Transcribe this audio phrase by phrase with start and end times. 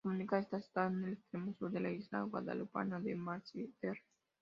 [0.03, 4.01] La comuna está situada en el extremo sur de la isla guadalupana de Basse-Terre.